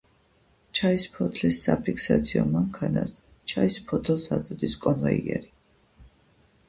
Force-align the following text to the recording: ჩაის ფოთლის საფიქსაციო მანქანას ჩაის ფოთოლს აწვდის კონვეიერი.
ჩაის 0.77 1.03
ფოთლის 1.17 1.59
საფიქსაციო 1.65 2.45
მანქანას 2.55 3.13
ჩაის 3.53 3.79
ფოთოლს 3.91 4.27
აწვდის 4.39 4.79
კონვეიერი. 4.87 5.53